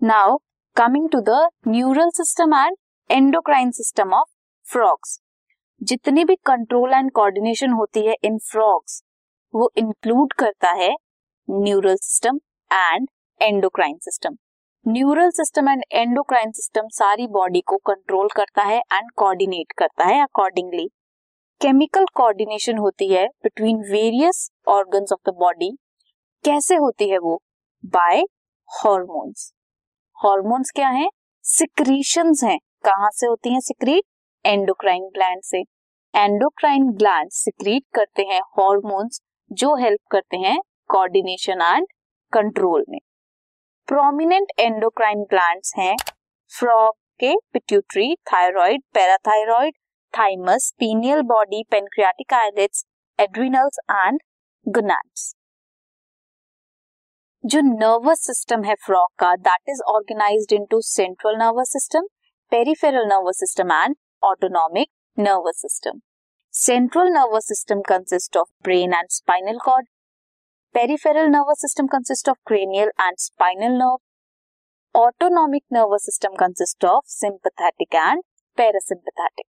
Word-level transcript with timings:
Now 0.00 0.36
coming 0.76 1.08
to 1.12 1.18
the 1.20 1.30
neural 1.68 2.10
system 2.14 2.54
and 2.54 2.76
endocrine 3.10 3.70
system 3.70 4.12
of 4.14 4.28
frogs 4.66 5.18
जितनी 5.80 6.24
भी 6.24 6.34
control 6.46 6.94
and 6.94 7.10
coordination 7.10 7.72
होती 7.72 8.06
है 8.06 8.14
इन 8.24 8.38
frogs 8.44 9.02
वो 9.54 9.70
इंक्लूड 9.76 10.32
करता 10.38 10.70
है 10.72 10.90
neural 11.48 11.96
system 11.96 12.38
and 12.70 13.08
endocrine 13.40 13.98
system 13.98 14.36
neural 14.86 15.30
system 15.32 15.68
and 15.68 15.84
endocrine 15.92 16.52
system 16.52 16.88
सारी 16.94 17.26
body 17.32 17.60
को 17.66 17.76
कंट्रोल 17.86 18.28
करता 18.36 18.62
है 18.62 18.78
एंड 18.78 19.10
कोऑर्डिनेट 19.16 19.72
करता 19.78 20.06
है 20.06 20.22
अकॉर्डिंगली 20.22 20.88
केमिकल 21.60 22.06
कोऑर्डिनेशन 22.14 22.78
होती 22.78 23.12
है 23.12 23.26
between 23.42 23.84
various 23.92 24.50
organs 24.70 25.12
of 25.12 25.30
the 25.30 25.36
body 25.38 25.72
कैसे 26.44 26.74
होती 26.78 27.10
है 27.10 27.18
वो? 27.20 27.40
बाय 27.84 28.24
हॉर्मोन्स 28.68 29.52
हॉर्मोन्स 30.20 30.70
क्या 30.70 30.88
है? 30.88 31.08
सिक्रीशंस 31.44 32.40
हैं। 32.44 32.58
कहाँ 32.84 33.08
से 33.10 33.26
होती 33.26 33.52
हैं 33.52 33.60
सिक्रीट 33.60 34.04
एंडोक्राइन 34.44 35.04
ग्लैंड 35.14 35.42
से। 35.42 35.60
एंडोक्राइन 36.14 36.90
ग्लैंड 36.92 37.30
सिक्रीट 37.32 37.82
करते 37.94 38.22
हैं 38.22 38.40
हॉर्मोन्स 38.58 39.20
जो 39.50 39.74
हेल्प 39.76 40.00
करते 40.10 40.36
हैं 40.36 40.58
कोऑर्डिनेशन 40.90 41.62
एंड 41.62 41.86
कंट्रोल 42.32 42.84
में। 42.88 42.98
प्रोमिनेंट 43.88 44.52
एंडोक्राइन 44.58 45.22
ग्लैंड्स 45.30 45.74
हैं 45.78 45.96
फ्रॉग 46.52 46.94
के 47.20 47.34
pituitary 47.52 48.14
thyroid 48.32 48.82
parathyroid 48.94 49.74
thymus 50.14 50.72
pineal 50.78 51.22
body 51.26 51.64
pancreatic 51.70 52.34
islets 52.34 52.84
adrenals 53.18 53.80
and 53.90 54.20
gonads 54.66 55.34
जो 57.44 57.60
नर्वस 57.60 58.20
सिस्टम 58.26 58.64
है 58.64 58.74
फ्रॉग 58.86 59.08
का 59.18 59.34
that 59.36 59.70
is 59.70 59.80
organised 59.88 60.52
into 60.52 60.80
central 60.80 61.36
nervous 61.36 61.72
system 61.72 62.06
peripheral 62.52 63.06
nervous 63.06 63.38
system 63.38 63.70
and 63.72 63.94
autonomic 64.22 64.88
nervous 65.18 65.60
system 65.60 66.00
central 66.54 67.08
nervous 67.12 67.46
system 67.48 67.80
consist 67.88 68.36
of 68.36 68.48
brain 68.64 68.94
and 68.94 69.08
spinal 69.10 69.58
cord 69.64 69.86
peripheral 70.74 71.28
nervous 71.28 71.60
system 71.60 71.86
consist 71.94 72.28
of 72.28 72.36
cranial 72.46 72.90
and 73.00 73.16
spinal 73.18 73.78
nerve 73.78 75.00
autonomic 75.00 75.62
nervous 75.72 76.04
system 76.04 76.34
consist 76.40 76.84
of 76.84 77.04
sympathetic 77.12 77.94
and 77.94 78.22
parasympathetic 78.58 79.46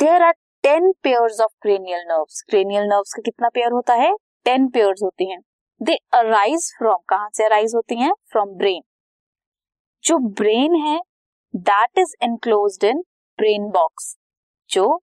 there 0.00 0.22
are 0.22 0.32
ten 0.64 0.90
pairs 1.02 1.40
of 1.40 1.52
cranial 1.62 2.06
nerves 2.08 2.42
cranial 2.50 2.88
nerves 2.88 3.12
का 3.14 3.22
कितना 3.24 3.48
pair 3.48 3.72
होता 3.72 3.94
है? 3.94 4.14
Ten 4.44 4.68
pairs 4.68 5.02
होती 5.02 5.30
हैं. 5.30 5.40
दे 5.80 5.94
arise 6.14 6.70
from 6.78 6.98
कहाँ 7.08 7.28
से 7.34 7.44
arise 7.44 7.74
होती 7.74 7.96
हैं? 8.00 8.12
फ्रॉम 8.32 8.56
ब्रेन 8.58 8.82
जो 10.04 10.18
ब्रेन 10.34 10.74
है 10.76 10.98
that 11.54 11.98
is 11.98 12.14
enclosed 12.22 12.84
in 12.84 13.00
brain 13.38 13.68
box 13.70 14.16
जो, 14.70 15.00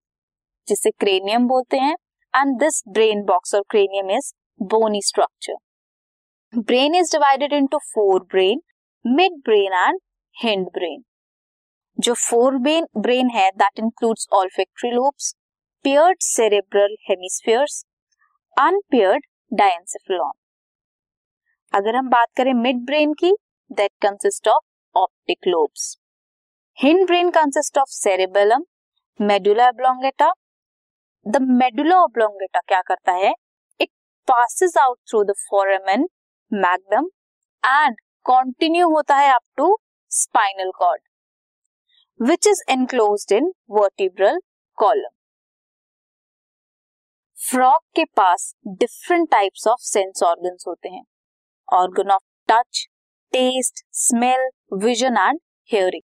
जिसे 0.67 0.89
क्रेनियम 0.91 1.47
बोलते 1.47 1.77
हैं 1.77 1.95
एंड 2.33 2.57
दिस 2.59 2.81
ब्रेन 2.89 3.23
बॉक्स 3.23 3.55
और 3.55 3.63
cranium 3.69 4.11
is 4.11 4.33
bony 4.59 5.02
structure 5.02 5.55
brain 6.53 6.95
is 6.95 7.11
divided 7.11 7.53
into 7.53 7.77
fore 7.93 8.19
brain 8.31 8.61
mid 9.05 9.39
brain 9.45 9.73
and 9.80 9.99
hind 10.35 10.67
brain 10.73 11.03
जो 11.97 12.13
फोर 12.19 12.58
ब्रेन 12.58 12.87
ब्रेन 12.97 13.30
है 13.30 13.49
that 13.58 13.80
includes 13.80 14.27
olfactory 14.33 14.91
lobes 14.91 15.33
paired 15.85 16.17
cerebral 16.23 16.95
hemispheres 17.09 17.83
unpaired 18.58 19.25
diencephalon 19.52 20.31
अगर 21.73 21.95
हम 21.95 22.09
बात 22.09 22.27
करें 22.37 22.53
mid 22.53 22.83
brain 22.86 23.14
की 23.20 23.31
that 23.71 23.92
consist 24.02 24.48
of 24.48 24.64
optic 24.95 25.48
lobes 25.48 25.86
hind 26.77 27.05
brain 27.08 27.30
consist 27.31 27.77
of 27.77 27.89
cerebellum 27.92 28.64
medulla 29.20 29.67
oblongata 29.67 30.31
the 31.25 31.37
medulla 31.42 31.95
oblongata 31.99 32.59
क्या 32.67 32.81
करता 32.87 33.11
है? 33.14 33.33
It 33.80 33.89
passes 34.27 34.77
out 34.77 34.98
through 35.09 35.23
the 35.23 35.33
foramen 35.39 36.08
magnum 36.52 37.08
and 37.64 37.95
continue 38.25 38.89
होता 38.89 39.15
है 39.17 39.33
up 39.33 39.43
to 39.58 39.77
spinal 40.11 40.71
cord 40.75 41.02
which 42.19 42.48
is 42.48 42.61
enclosed 42.71 43.31
in 43.37 43.52
vertebral 43.71 44.39
column 44.77 45.09
frog 47.37 47.81
के 47.95 48.05
पास 48.17 48.53
different 48.67 49.30
types 49.31 49.67
of 49.67 49.81
sense 49.83 50.23
organs 50.23 50.64
होते 50.67 50.89
हैं। 50.89 51.03
Organ 51.73 52.11
of 52.11 52.23
touch 52.50 52.86
taste 53.34 53.84
smell 53.98 54.50
vision 54.78 55.17
and 55.17 55.39
hearing 55.70 56.02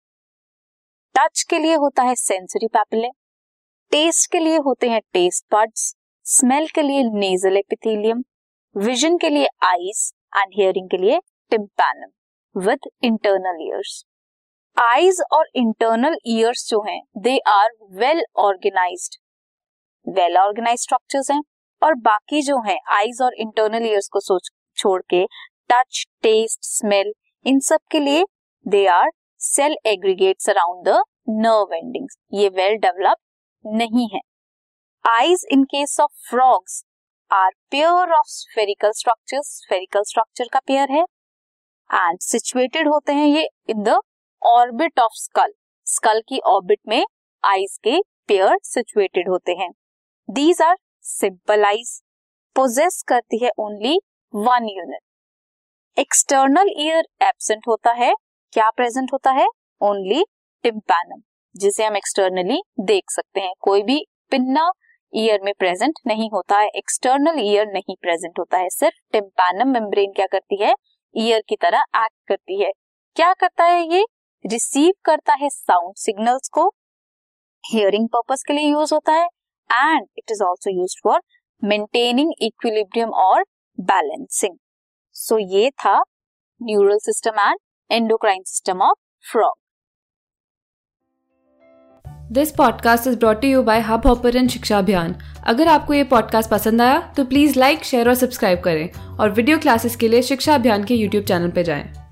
touch 1.16 1.44
के 1.50 1.60
लिए 1.60 1.76
होता 1.76 2.04
है 2.04 2.16
sensory 2.16 2.68
papillae 2.68 3.10
test 3.92 4.32
के 4.32 4.40
लिए 4.40 4.58
होते 4.58 4.90
हैं 4.90 5.02
टेस्ट 5.14 5.46
बड्स 5.52 5.94
स्मेल 6.26 6.68
के 6.68 6.82
लिए 6.82 7.04
नेजल 7.04 7.58
एपिथेलियम 7.58 8.24
विजन 8.76 9.18
के 9.18 9.30
लिए 9.30 9.48
आईज 9.64 10.12
एंड 10.38 10.54
हियरिंग 10.56 10.90
के 10.90 10.98
लिए 10.98 11.20
tympanum 11.52 12.60
with 12.60 12.90
internal 13.04 13.62
ears 13.62 14.04
eyes 14.78 15.22
और 15.32 15.48
इंटरनल 15.56 16.18
ईयर्स 16.28 16.68
जो 16.70 16.82
हैं 16.82 17.02
they 17.18 17.38
are 17.48 17.70
well 17.92 18.24
organised 18.38 19.16
well 20.08 20.38
organise 20.38 20.82
structures 20.82 21.32
हैं 21.32 21.42
और 21.82 21.96
बाकी 22.02 22.42
जो 22.42 22.60
हैं 22.62 22.78
आईज 22.92 23.22
और 23.22 23.34
इंटरनल 23.36 23.86
ईयर्स 23.86 24.08
को 24.08 24.20
सोच, 24.20 24.50
छोड़ 24.78 25.02
के 25.10 25.24
टच 25.70 26.06
टेस्ट 26.24 26.60
स्मेल 26.66 27.12
इन 27.46 27.60
सब 27.60 27.80
के 27.92 28.00
लिए 28.00 28.24
they 28.66 28.86
are 28.88 29.10
cell 29.42 29.76
aggregates 29.88 30.50
around 30.50 30.88
the 30.88 31.02
nerve 31.30 31.74
endings 31.76 32.18
ये 32.34 32.50
वेल 32.50 32.76
डेवलप 32.78 33.18
नहीं 33.66 34.08
है। 34.14 34.20
Eyes 35.06 35.46
in 35.52 35.64
case 35.64 36.00
of 36.00 36.30
frogs 36.30 36.84
are 37.32 37.52
pair 37.72 38.12
of 38.14 38.28
spherical 38.30 38.92
structures 38.92 39.48
spherical 39.58 40.04
structure 40.08 40.48
का 40.54 40.60
पेयर 40.68 40.92
है। 40.92 41.04
एंड 41.90 42.20
सिचुएटेड 42.22 42.88
होते 42.88 43.14
हैं 43.14 43.28
ये 43.28 43.48
in 43.70 43.84
the 43.84 44.00
orbit 44.42 45.00
of 45.00 45.14
skull 45.16 45.54
skull 45.88 46.22
की 46.30 46.40
orbit 46.48 46.80
में 46.88 47.04
आईज 47.44 47.78
के 47.84 48.00
पेयर 48.28 48.58
सिचुएटेड 48.64 49.30
होते 49.30 49.52
हैं। 49.54 49.70
These 50.30 50.62
are 50.62 50.76
simple 51.06 51.66
eyes 51.66 52.00
possess 52.56 53.02
करती 53.08 53.44
है 53.44 53.50
only 53.60 53.98
one 54.34 54.68
unit 54.70 55.02
external 55.98 56.70
ear 56.78 57.06
absent 57.22 57.68
होता 57.68 57.92
है, 57.92 58.14
क्या 58.54 58.70
प्रेजेंट 58.70 59.12
होता 59.14 59.32
है? 59.32 59.48
ओनली 59.82 60.24
टिम्पैनम 60.64 61.22
जिसे 61.56 61.84
हम 61.86 61.98
एक्सटर्नली 61.98 62.62
देख 62.80 63.12
सकते 63.12 63.40
हैं। 63.40 63.52
कोई 63.62 63.84
भी 63.84 63.98
पिन्ना 64.32 64.72
ईयर 65.14 65.42
में 65.44 65.54
प्रेजेंट 65.60 66.00
नहीं 66.08 66.30
होता 66.30 66.60
है 66.60 66.70
एक्सटर्नल 66.76 67.40
ईयर 67.40 67.68
नहीं 67.68 67.96
प्रेजेंट 68.02 68.40
होता 68.40 68.58
है। 68.58 68.70
सिर्फ़ 68.70 68.96
टिम्पैनम 69.12 69.74
मेम्ब्रेन 69.74 70.12
क्या 70.12 70.26
करती 70.26 70.62
है? 70.64 70.74
ईयर 71.16 71.44
की 71.50 71.56
तरह 71.56 71.84
एक्ट 71.96 72.28
करती 72.28 72.62
है। 72.62 72.72
क्या 73.16 73.34
करता 73.34 73.64
है 73.64 73.86
ये? 73.94 74.04
रिसीव 74.46 74.94
करता 75.06 75.34
है 75.34 75.50
साउंड 75.50 75.96
सिग्नल्स 75.98 76.50
को। 76.50 76.68
हियरिंग 77.64 78.08
पर्पस 78.08 78.44
के 78.48 78.54
लिए 78.54 78.72
यूज़ 78.72 78.94
होता 78.94 79.14
है 79.14 79.28
and 79.70 80.08
it 80.18 80.32
is 80.32 80.44
also 80.44 80.78
use 80.80 80.96
for 81.04 81.22
maintaining 81.62 82.34
equilibrium 82.42 83.14
और 83.22 83.46
बैलेंसिंग 83.78 84.58
सो 85.24 85.38
ये 85.38 85.70
था 85.70 86.04
neural 86.64 86.98
system 86.98 87.40
and 87.40 87.58
endocrine 87.92 88.44
system 88.44 88.82
of 88.82 88.98
frog 89.32 89.54
this 92.32 92.52
podcast 92.52 93.08
is 93.08 93.20
brought 93.20 93.44
you 93.44 93.64
by 93.64 93.80
Hubhopper 94.08 94.48
Shiksha 94.48 94.78
Abhiyan 94.78 95.16
अगर 95.48 95.68
आपको 95.68 95.94
ये 95.94 96.04
पॉडकास्ट 96.04 96.50
पसंद 96.50 96.82
आया 96.82 97.14
तो 97.18 97.26
प्लीज़ 97.26 97.60
लाइक 97.60 97.84
शेयर 97.84 98.10
और 98.10 98.16
सब्सक्राइब 98.16 98.62
करें 98.62 99.18
और 99.18 99.32
वीडियो 99.32 99.60
क्लासेस 99.60 99.96
के 99.96 100.08
लिए 100.08 100.22
शिक्षा 100.22 100.56
अभियान 100.56 100.84
के 100.84 100.96
यूट्यूब 100.96 101.24
चैनल 101.24 101.52
पर 101.52 101.62
जाएँ। 101.62 102.03